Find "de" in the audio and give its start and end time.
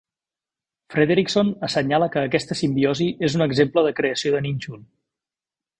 3.89-3.95, 4.37-4.43